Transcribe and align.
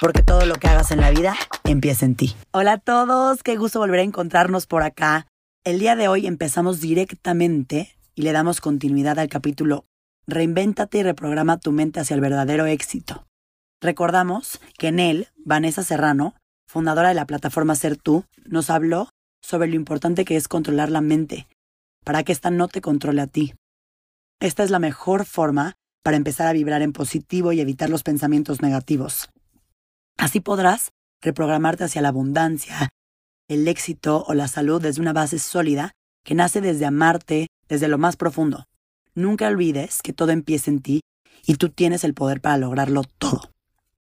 porque 0.00 0.22
todo 0.22 0.46
lo 0.46 0.54
que 0.54 0.68
hagas 0.68 0.90
en 0.90 1.00
la 1.00 1.10
vida 1.10 1.34
empieza 1.64 2.06
en 2.06 2.14
ti. 2.14 2.34
Hola 2.52 2.72
a 2.72 2.78
todos, 2.78 3.42
qué 3.42 3.56
gusto 3.56 3.78
volver 3.78 4.00
a 4.00 4.04
encontrarnos 4.04 4.66
por 4.66 4.82
acá. 4.82 5.26
El 5.64 5.78
día 5.78 5.96
de 5.96 6.08
hoy 6.08 6.26
empezamos 6.26 6.80
directamente 6.80 7.96
y 8.14 8.22
le 8.22 8.32
damos 8.32 8.60
continuidad 8.60 9.18
al 9.18 9.28
capítulo 9.28 9.86
Reinvéntate 10.26 10.98
y 10.98 11.02
reprograma 11.02 11.58
tu 11.58 11.70
mente 11.72 12.00
hacia 12.00 12.14
el 12.14 12.20
verdadero 12.20 12.66
éxito. 12.66 13.26
Recordamos 13.80 14.58
que 14.78 14.88
en 14.88 14.98
él, 14.98 15.28
Vanessa 15.36 15.82
Serrano, 15.82 16.34
fundadora 16.66 17.08
de 17.08 17.14
la 17.14 17.26
plataforma 17.26 17.74
Ser 17.74 17.96
Tú, 17.96 18.24
nos 18.46 18.70
habló 18.70 19.10
sobre 19.42 19.68
lo 19.68 19.74
importante 19.74 20.24
que 20.24 20.36
es 20.36 20.48
controlar 20.48 20.90
la 20.90 21.02
mente, 21.02 21.46
para 22.04 22.22
que 22.22 22.32
ésta 22.32 22.50
no 22.50 22.68
te 22.68 22.80
controle 22.80 23.20
a 23.20 23.26
ti. 23.26 23.54
Esta 24.40 24.62
es 24.62 24.70
la 24.70 24.78
mejor 24.78 25.26
forma 25.26 25.74
para 26.02 26.16
empezar 26.16 26.46
a 26.46 26.52
vibrar 26.52 26.80
en 26.80 26.92
positivo 26.92 27.52
y 27.52 27.60
evitar 27.60 27.90
los 27.90 28.02
pensamientos 28.02 28.62
negativos. 28.62 29.28
Así 30.16 30.40
podrás 30.40 30.92
reprogramarte 31.20 31.84
hacia 31.84 32.02
la 32.02 32.08
abundancia, 32.08 32.90
el 33.48 33.66
éxito 33.68 34.24
o 34.26 34.34
la 34.34 34.48
salud 34.48 34.80
desde 34.80 35.00
una 35.00 35.12
base 35.12 35.38
sólida 35.38 35.92
que 36.22 36.34
nace 36.34 36.60
desde 36.60 36.86
amarte 36.86 37.48
desde 37.68 37.88
lo 37.88 37.98
más 37.98 38.16
profundo. 38.16 38.64
Nunca 39.14 39.48
olvides 39.48 40.02
que 40.02 40.12
todo 40.12 40.30
empieza 40.30 40.70
en 40.70 40.80
ti 40.80 41.00
y 41.46 41.56
tú 41.56 41.68
tienes 41.68 42.04
el 42.04 42.14
poder 42.14 42.40
para 42.40 42.56
lograrlo 42.56 43.02
todo. 43.18 43.50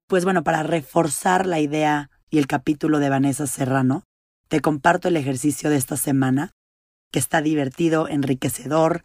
Pues 0.07 0.25
bueno, 0.25 0.43
para 0.43 0.63
reforzar 0.63 1.47
la 1.47 1.61
idea 1.61 2.11
y 2.31 2.39
el 2.39 2.47
capítulo 2.47 2.99
de 2.99 3.11
Vanessa 3.11 3.47
Serrano, 3.47 4.05
te 4.49 4.61
comparto 4.61 5.09
el 5.09 5.17
ejercicio 5.17 5.69
de 5.69 5.77
esta 5.77 5.97
semana, 5.97 6.53
que 7.13 7.19
está 7.19 7.43
divertido, 7.43 8.09
enriquecedor 8.09 9.05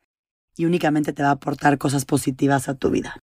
y 0.55 0.65
únicamente 0.65 1.13
te 1.13 1.23
va 1.23 1.29
a 1.29 1.33
aportar 1.33 1.77
cosas 1.77 2.05
positivas 2.05 2.69
a 2.69 2.75
tu 2.75 2.89
vida. 2.89 3.19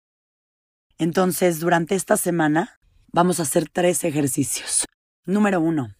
Entonces, 0.97 1.59
durante 1.59 1.95
esta 1.95 2.17
semana, 2.17 2.78
vamos 3.11 3.39
a 3.39 3.43
hacer 3.43 3.69
tres 3.69 4.03
ejercicios. 4.03 4.85
Número 5.25 5.61
uno, 5.61 5.95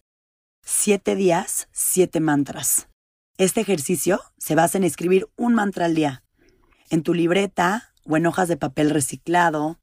siete 0.64 1.14
días, 1.16 1.68
siete 1.72 2.20
mantras. 2.20 2.88
Este 3.38 3.60
ejercicio 3.60 4.20
se 4.38 4.54
basa 4.54 4.78
en 4.78 4.84
escribir 4.84 5.28
un 5.36 5.54
mantra 5.54 5.86
al 5.86 5.94
día, 5.94 6.22
en 6.90 7.02
tu 7.02 7.14
libreta 7.14 7.92
o 8.04 8.16
en 8.16 8.26
hojas 8.26 8.48
de 8.48 8.56
papel 8.56 8.90
reciclado. 8.90 9.78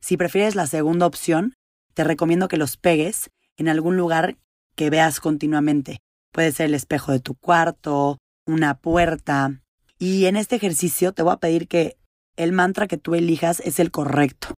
Si 0.00 0.16
prefieres 0.16 0.54
la 0.54 0.66
segunda 0.66 1.06
opción, 1.06 1.54
te 1.94 2.04
recomiendo 2.04 2.48
que 2.48 2.56
los 2.56 2.76
pegues 2.76 3.30
en 3.56 3.68
algún 3.68 3.96
lugar 3.96 4.38
que 4.76 4.90
veas 4.90 5.20
continuamente. 5.20 5.98
Puede 6.32 6.52
ser 6.52 6.66
el 6.66 6.74
espejo 6.74 7.12
de 7.12 7.20
tu 7.20 7.34
cuarto, 7.34 8.18
una 8.46 8.78
puerta. 8.78 9.60
Y 9.98 10.26
en 10.26 10.36
este 10.36 10.56
ejercicio 10.56 11.12
te 11.12 11.22
voy 11.22 11.32
a 11.32 11.40
pedir 11.40 11.68
que 11.68 11.98
el 12.36 12.52
mantra 12.52 12.86
que 12.86 12.96
tú 12.96 13.14
elijas 13.14 13.60
es 13.60 13.80
el 13.80 13.90
correcto. 13.90 14.54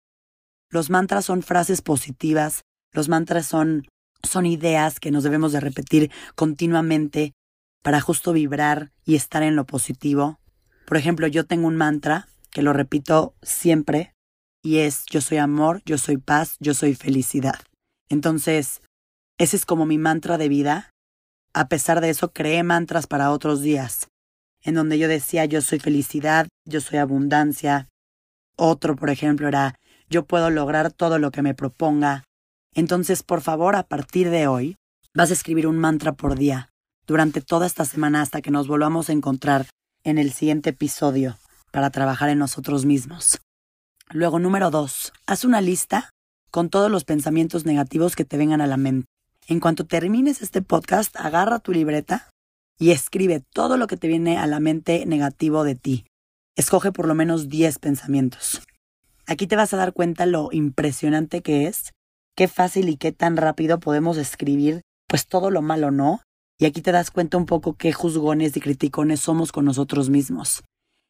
Los 0.71 0.89
mantras 0.89 1.25
son 1.25 1.43
frases 1.43 1.83
positivas, 1.83 2.63
los 2.93 3.09
mantras 3.09 3.47
son, 3.47 3.87
son 4.23 4.47
ideas 4.47 5.01
que 5.01 5.11
nos 5.11 5.25
debemos 5.25 5.53
de 5.53 5.61
repetir 5.61 6.11
continuamente 6.37 7.33
para 7.83 8.01
justo 8.01 8.33
vibrar 8.33 8.93
y 9.05 9.17
estar 9.17 9.43
en 9.43 9.57
lo 9.57 9.67
positivo. 9.67 10.39
Por 10.87 10.97
ejemplo, 10.97 11.27
yo 11.27 11.45
tengo 11.45 11.67
un 11.67 11.77
mantra 11.77 12.29
que 12.51 12.63
lo 12.63 12.73
repito 12.73 13.35
siempre 13.43 14.15
y 14.63 14.79
es 14.79 15.05
yo 15.11 15.21
soy 15.21 15.39
amor, 15.39 15.83
yo 15.85 15.99
soy 15.99 16.19
paz, 16.19 16.57
yo 16.61 16.75
soy 16.75 16.95
felicidad. 16.95 17.61
Entonces, 18.09 18.83
ese 19.39 19.57
es 19.57 19.65
como 19.65 19.87
mi 19.87 19.99
mantra 19.99 20.39
de 20.39 20.49
vida. 20.49 20.91
A 21.53 21.69
pesar 21.69 22.01
de 22.01 22.11
eso, 22.11 22.33
creé 22.33 22.63
mantras 22.63 23.07
para 23.07 23.31
otros 23.31 23.63
días, 23.63 24.09
en 24.63 24.75
donde 24.75 24.99
yo 24.99 25.09
decía 25.09 25.47
yo 25.47 25.63
soy 25.63 25.81
felicidad, 25.81 26.47
yo 26.65 26.81
soy 26.81 26.99
abundancia. 26.99 27.89
Otro, 28.57 28.95
por 28.97 29.11
ejemplo, 29.11 29.49
era 29.49 29.75
yo 30.11 30.25
puedo 30.25 30.51
lograr 30.51 30.93
todo 30.93 31.19
lo 31.19 31.31
que 31.31 31.43
me 31.43 31.55
proponga. 31.55 32.25
Entonces, 32.75 33.23
por 33.23 33.41
favor, 33.41 33.77
a 33.77 33.85
partir 33.85 34.29
de 34.29 34.49
hoy, 34.49 34.77
vas 35.15 35.31
a 35.31 35.35
escribir 35.35 35.67
un 35.67 35.79
mantra 35.79 36.13
por 36.13 36.37
día, 36.37 36.71
durante 37.07 37.41
toda 37.41 37.67
esta 37.67 37.85
semana 37.85 38.21
hasta 38.21 38.43
que 38.43 38.51
nos 38.51 38.67
volvamos 38.67 39.09
a 39.09 39.13
encontrar 39.13 39.67
en 40.05 40.19
el 40.19 40.33
siguiente 40.33 40.71
episodio 40.71 41.39
para 41.71 41.91
trabajar 41.91 42.29
en 42.29 42.39
nosotros 42.39 42.85
mismos. 42.85 43.41
Luego, 44.11 44.41
número 44.41 44.71
dos, 44.71 45.13
haz 45.27 45.45
una 45.45 45.61
lista 45.61 46.11
con 46.51 46.69
todos 46.69 46.91
los 46.91 47.05
pensamientos 47.05 47.65
negativos 47.65 48.17
que 48.17 48.25
te 48.25 48.37
vengan 48.37 48.61
a 48.61 48.67
la 48.67 48.77
mente. 48.77 49.07
En 49.47 49.61
cuanto 49.61 49.87
termines 49.87 50.43
este 50.43 50.63
podcast, 50.63 51.15
agarra 51.17 51.61
tu 51.61 51.73
libreta 51.73 52.29
y 52.79 52.91
escribe 52.91 53.43
todo 53.53 53.77
lo 53.77 53.87
que 53.87 53.97
te 53.97 54.09
viene 54.09 54.39
a 54.39 54.47
la 54.47 54.59
mente 54.59 55.07
negativo 55.07 55.63
de 55.63 55.77
ti. 55.77 56.07
Escoge 56.57 56.91
por 56.91 57.07
lo 57.07 57.15
menos 57.15 57.49
10 57.49 57.79
pensamientos. 57.79 58.63
Aquí 59.31 59.47
te 59.47 59.55
vas 59.55 59.73
a 59.73 59.77
dar 59.77 59.93
cuenta 59.93 60.27
lo 60.27 60.49
impresionante 60.51 61.41
que 61.41 61.69
es, 61.69 61.93
qué 62.35 62.49
fácil 62.49 62.89
y 62.89 62.97
qué 62.97 63.13
tan 63.13 63.37
rápido 63.37 63.79
podemos 63.79 64.17
escribir 64.17 64.81
pues 65.07 65.29
todo 65.29 65.53
lo 65.53 65.63
malo, 65.63 65.93
¿no? 65.93 66.21
Y 66.59 66.67
aquí 66.67 66.83
te 66.83 66.91
das 66.91 67.13
cuenta 67.13 67.37
un 67.37 67.47
poco 67.47 67.75
qué 67.75 67.93
juzgones 67.93 68.57
y 68.57 68.61
criticones 68.61 69.21
somos 69.21 69.53
con 69.53 69.65
nosotros 69.67 70.11
mismos. 70.11 70.65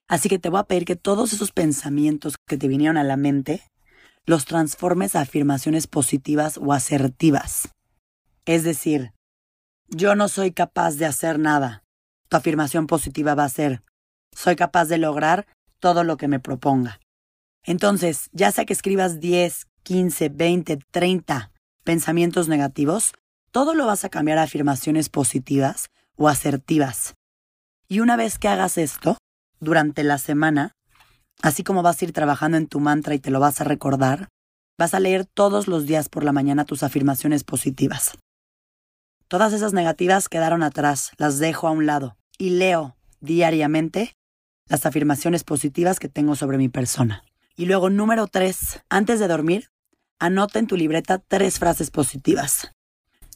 Así 0.07 0.29
que 0.29 0.39
te 0.39 0.51
voy 0.51 0.61
a 0.61 0.65
pedir 0.65 0.85
que 0.85 0.97
todos 0.97 1.33
esos 1.33 1.51
pensamientos 1.53 2.37
que 2.47 2.59
te 2.59 2.69
vinieron 2.69 2.99
a 2.99 3.05
la 3.05 3.17
mente 3.17 3.63
los 4.27 4.45
transformes 4.45 5.17
a 5.17 5.23
afirmaciones 5.23 5.87
positivas 5.87 6.59
o 6.59 6.75
asertivas. 6.75 7.71
Es 8.45 8.65
decir, 8.65 9.15
yo 9.89 10.15
no 10.15 10.29
soy 10.29 10.53
capaz 10.53 10.97
de 10.97 11.07
hacer 11.07 11.39
nada. 11.39 11.85
Tu 12.29 12.37
afirmación 12.37 12.87
positiva 12.87 13.35
va 13.35 13.45
a 13.45 13.49
ser, 13.49 13.83
soy 14.37 14.57
capaz 14.57 14.89
de 14.89 14.99
lograr 14.99 15.47
todo 15.79 16.05
lo 16.05 16.19
que 16.19 16.29
me 16.29 16.39
proponga. 16.39 17.01
Entonces, 17.65 18.31
ya 18.33 18.53
sea 18.53 18.65
que 18.65 18.73
escribas 18.73 19.21
10, 19.21 19.67
15, 19.83 20.29
20, 20.31 20.79
30 20.91 21.53
pensamientos 21.85 22.49
negativos, 22.49 23.13
todo 23.51 23.75
lo 23.75 23.87
vas 23.87 24.05
a 24.05 24.09
cambiar 24.09 24.39
a 24.39 24.45
afirmaciones 24.45 25.09
positivas 25.09 25.91
o 26.17 26.29
asertivas. 26.29 27.15
Y 27.89 28.01
una 28.01 28.17
vez 28.17 28.39
que 28.39 28.49
hagas 28.49 28.79
esto, 28.79 29.19
durante 29.59 30.05
la 30.05 30.19
semana, 30.19 30.73
así 31.43 31.65
como 31.65 31.83
vas 31.83 32.01
a 32.01 32.05
ir 32.05 32.13
trabajando 32.13 32.57
en 32.57 32.67
tu 32.67 32.81
mantra 32.81 33.15
y 33.15 33.19
te 33.19 33.31
lo 33.31 33.41
vas 33.41 33.61
a 33.61 33.65
recordar, 33.65 34.29
vas 34.79 34.95
a 34.95 35.01
leer 35.01 35.27
todos 35.27 35.69
los 35.69 35.87
días 35.87 36.09
por 36.09 36.25
la 36.25 36.33
mañana 36.33 36.65
tus 36.65 36.83
afirmaciones 36.83 37.45
positivas. 37.45 38.17
Todas 39.29 39.53
esas 39.53 39.73
negativas 39.73 40.29
quedaron 40.29 40.63
atrás, 40.63 41.13
las 41.19 41.39
dejo 41.39 41.69
a 41.69 41.71
un 41.71 41.87
lado 41.87 42.17
y 42.39 42.51
leo 42.51 42.97
diariamente 43.21 44.15
las 44.67 44.87
afirmaciones 44.87 45.45
positivas 45.45 45.99
que 45.99 46.09
tengo 46.09 46.37
sobre 46.37 46.59
mi 46.59 46.69
persona. 46.69 47.25
Y 47.61 47.67
luego, 47.67 47.91
número 47.91 48.27
tres, 48.27 48.81
antes 48.89 49.21
de 49.21 49.29
dormir, 49.29 49.69
anota 50.19 50.59
en 50.59 50.67
tu 50.67 50.79
libreta 50.79 51.19
tres 51.19 51.59
frases 51.59 51.91
positivas. 51.91 52.73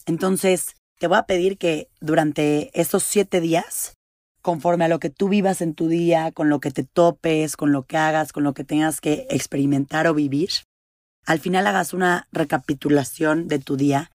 Entonces, 0.07 0.77
te 0.99 1.09
voy 1.09 1.19
a 1.19 1.27
pedir 1.27 1.59
que 1.59 1.91
durante 2.01 2.71
estos 2.73 3.03
siete 3.03 3.43
días, 3.43 3.99
conforme 4.41 4.87
a 4.87 4.89
lo 4.89 4.99
que 4.99 5.11
tú 5.11 5.29
vivas 5.29 5.61
en 5.61 5.75
tu 5.75 5.89
día, 5.89 6.33
con 6.33 6.49
lo 6.49 6.59
que 6.59 6.71
te 6.71 6.85
topes, 6.85 7.59
con 7.59 7.73
lo 7.73 7.83
que 7.83 7.99
hagas, 7.99 8.33
con 8.33 8.45
lo 8.45 8.55
que 8.55 8.65
tengas 8.65 9.03
que 9.03 9.27
experimentar 9.29 10.07
o 10.07 10.15
vivir, 10.15 10.49
al 11.27 11.39
final 11.39 11.67
hagas 11.67 11.93
una 11.93 12.27
recapitulación 12.33 13.47
de 13.47 13.59
tu 13.59 13.77
día 13.77 14.11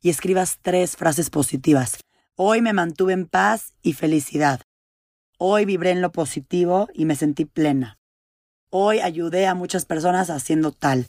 y 0.00 0.10
escribas 0.10 0.60
tres 0.62 0.96
frases 0.96 1.28
positivas. 1.28 1.98
Hoy 2.36 2.62
me 2.62 2.72
mantuve 2.72 3.14
en 3.14 3.26
paz 3.26 3.74
y 3.82 3.94
felicidad. 3.94 4.60
Hoy 5.38 5.64
vibré 5.64 5.90
en 5.90 6.02
lo 6.02 6.12
positivo 6.12 6.88
y 6.94 7.04
me 7.04 7.16
sentí 7.16 7.46
plena. 7.46 7.99
Hoy 8.72 9.00
ayudé 9.00 9.48
a 9.48 9.54
muchas 9.56 9.84
personas 9.84 10.30
haciendo 10.30 10.70
tal. 10.70 11.08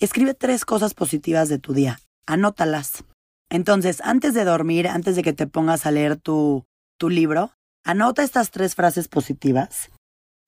Escribe 0.00 0.34
tres 0.34 0.64
cosas 0.64 0.94
positivas 0.94 1.48
de 1.48 1.60
tu 1.60 1.72
día. 1.72 2.00
Anótalas. 2.26 3.04
Entonces, 3.50 4.00
antes 4.02 4.34
de 4.34 4.42
dormir, 4.42 4.88
antes 4.88 5.14
de 5.14 5.22
que 5.22 5.32
te 5.32 5.46
pongas 5.46 5.86
a 5.86 5.92
leer 5.92 6.16
tu, 6.16 6.64
tu 6.98 7.08
libro, 7.08 7.52
anota 7.84 8.24
estas 8.24 8.50
tres 8.50 8.74
frases 8.74 9.06
positivas, 9.06 9.90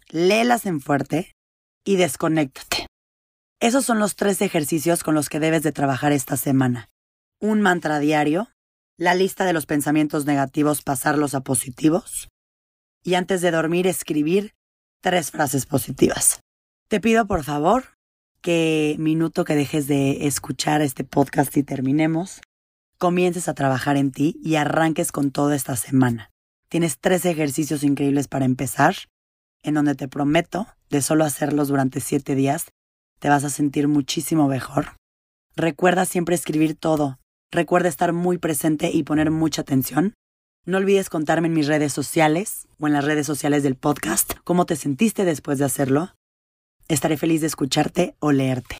léelas 0.08 0.67
en 0.67 0.81
fuerte 0.81 1.32
y 1.85 1.94
desconéctate. 1.94 2.87
Esos 3.61 3.85
son 3.85 4.00
los 4.00 4.17
tres 4.17 4.43
ejercicios 4.43 5.05
con 5.05 5.14
los 5.14 5.29
que 5.29 5.38
debes 5.38 5.62
de 5.62 5.70
trabajar 5.70 6.11
esta 6.11 6.37
semana. 6.37 6.88
Un 7.41 7.61
mantra 7.61 8.00
diario, 8.00 8.49
la 8.99 9.14
lista 9.14 9.44
de 9.44 9.53
los 9.53 9.67
pensamientos 9.67 10.26
negativos, 10.26 10.82
pasarlos 10.82 11.35
a 11.35 11.43
positivos, 11.43 12.29
y 13.05 13.14
antes 13.14 13.41
de 13.41 13.53
dormir 13.53 13.87
escribir 13.87 14.53
tres 15.00 15.31
frases 15.31 15.67
positivas. 15.67 16.41
Te 16.88 17.00
pido 17.00 17.26
por 17.26 17.44
favor 17.44 17.85
que 18.43 18.97
minuto 18.99 19.44
que 19.44 19.55
dejes 19.55 19.87
de 19.87 20.26
escuchar 20.26 20.82
este 20.82 21.05
podcast 21.05 21.56
y 21.56 21.62
terminemos, 21.62 22.41
comiences 22.99 23.49
a 23.49 23.55
trabajar 23.55 23.97
en 23.97 24.12
ti 24.12 24.38
y 24.43 24.56
arranques 24.56 25.12
con 25.12 25.31
toda 25.31 25.55
esta 25.56 25.76
semana. 25.76 26.31
Tienes 26.69 26.99
tres 26.99 27.25
ejercicios 27.25 27.82
increíbles 27.82 28.29
para 28.29 28.44
empezar, 28.44 28.94
en 29.62 29.75
donde 29.75 29.94
te 29.94 30.08
prometo, 30.08 30.67
de 30.88 31.03
solo 31.03 31.25
hacerlos 31.25 31.69
durante 31.69 32.00
siete 32.00 32.35
días, 32.35 32.67
te 33.19 33.29
vas 33.29 33.44
a 33.44 33.50
sentir 33.50 33.88
muchísimo 33.88 34.49
mejor. 34.49 34.96
Recuerda 35.56 36.05
siempre 36.05 36.35
escribir 36.35 36.76
todo. 36.76 37.19
Recuerda 37.50 37.88
estar 37.88 38.12
muy 38.12 38.38
presente 38.38 38.91
y 38.93 39.03
poner 39.03 39.31
mucha 39.31 39.62
atención. 39.62 40.14
No 40.70 40.78
olvides 40.78 41.11
contarme 41.11 41.49
en 41.49 41.55
mis 41.55 41.67
redes 41.67 41.93
sociales 41.93 42.69
o 42.78 42.87
en 42.87 42.93
las 42.93 43.05
redes 43.05 43.26
sociales 43.26 43.64
del 43.64 43.75
podcast 43.75 44.34
cómo 44.44 44.67
te 44.67 44.76
sentiste 44.76 45.25
después 45.25 45.58
de 45.58 45.64
hacerlo. 45.64 46.14
Estaré 46.87 47.17
feliz 47.17 47.40
de 47.40 47.49
escucharte 47.49 48.14
o 48.20 48.31
leerte. 48.31 48.78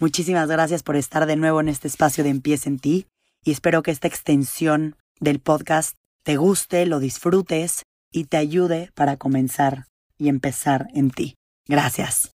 Muchísimas 0.00 0.48
gracias 0.48 0.82
por 0.82 0.96
estar 0.96 1.26
de 1.26 1.36
nuevo 1.36 1.60
en 1.60 1.68
este 1.68 1.86
espacio 1.86 2.24
de 2.24 2.30
Empieza 2.30 2.68
en 2.68 2.80
ti 2.80 3.06
y 3.44 3.52
espero 3.52 3.84
que 3.84 3.92
esta 3.92 4.08
extensión 4.08 4.96
del 5.20 5.38
podcast 5.38 5.94
te 6.24 6.36
guste, 6.36 6.86
lo 6.86 6.98
disfrutes 6.98 7.84
y 8.10 8.24
te 8.24 8.36
ayude 8.36 8.90
para 8.96 9.16
comenzar 9.16 9.86
y 10.16 10.30
empezar 10.30 10.88
en 10.92 11.12
ti. 11.12 11.36
Gracias. 11.68 12.32